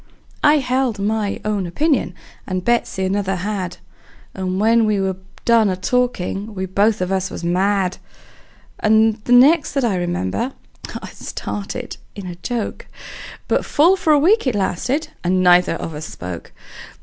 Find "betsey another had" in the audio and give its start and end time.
2.65-3.77